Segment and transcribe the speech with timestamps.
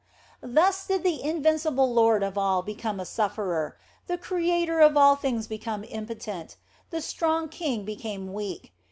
[0.41, 3.77] Thus did the invincible Lord of all become a sufferer;
[4.07, 6.57] the Creator of all things became impotent;
[6.89, 8.73] the strong King became weak.